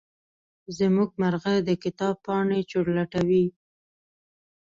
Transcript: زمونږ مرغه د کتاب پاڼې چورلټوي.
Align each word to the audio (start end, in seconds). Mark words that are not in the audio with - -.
زمونږ 0.77 1.09
مرغه 1.21 1.53
د 1.67 1.69
کتاب 1.83 2.15
پاڼې 2.25 2.59
چورلټوي. 2.71 3.45